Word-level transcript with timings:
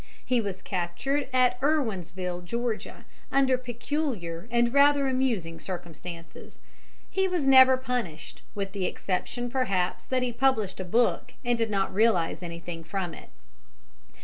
He 0.25 0.41
was 0.41 0.63
captured 0.63 1.27
at 1.31 1.61
Irwinsville, 1.61 2.41
Georgia, 2.43 3.05
under 3.31 3.55
peculiar 3.55 4.47
and 4.49 4.73
rather 4.73 5.07
amusing 5.07 5.59
circumstances. 5.59 6.57
He 7.11 7.27
was 7.27 7.45
never 7.45 7.77
punished, 7.77 8.41
with 8.55 8.71
the 8.71 8.85
exception 8.85 9.47
perhaps 9.51 10.03
that 10.05 10.23
he 10.23 10.33
published 10.33 10.79
a 10.79 10.85
book 10.85 11.35
and 11.45 11.55
did 11.55 11.69
not 11.69 11.93
realize 11.93 12.41
anything 12.41 12.83
from 12.83 13.13
it. 13.13 13.29